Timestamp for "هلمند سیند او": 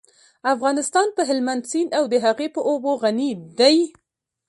1.29-2.03